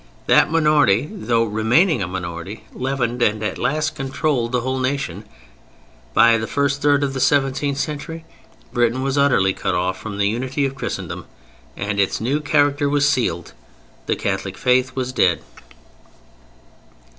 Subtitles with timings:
[0.25, 5.25] That minority, though remaining a minority, leavened and at last controlled the whole nation:
[6.15, 8.25] by the first third of the seventeenth century
[8.73, 11.27] Britain was utterly cut off from the unity of Christendom
[11.77, 13.53] and its new character was sealed.
[14.07, 15.41] The Catholic Faith was dead.